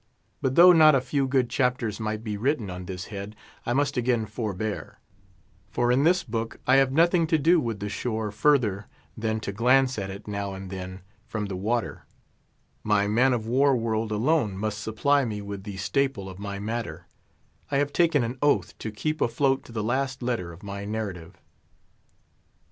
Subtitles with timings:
[0.41, 3.35] But, though not a few good chapters might be written on this head,
[3.67, 4.97] I must again forbear;
[5.69, 9.51] for in this book I have nothing to do with the shore further than to
[9.51, 12.05] glance at it, now and then, from the water;
[12.83, 17.05] my man of war world alone must supply me with the staple of my matter;
[17.69, 21.39] I have taken an oath to keep afloat to the last letter of my narrative.